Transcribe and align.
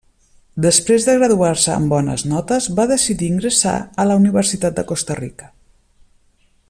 Després 0.65 1.03
de 1.09 1.13
graduar-se 1.23 1.69
amb 1.73 1.93
bones 1.95 2.23
notes 2.31 2.69
va 2.79 2.87
decidir 2.93 3.29
ingressar 3.35 3.77
a 4.05 4.07
la 4.13 4.17
Universitat 4.23 4.81
de 4.81 4.87
Costa 4.95 5.19
Rica. 5.21 5.53